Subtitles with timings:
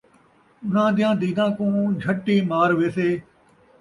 [0.65, 3.09] اُنھاں دِیاں دِیداں کوں جَھٹی مار ویسے